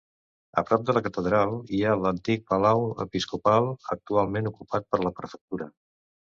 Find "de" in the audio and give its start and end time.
0.87-0.95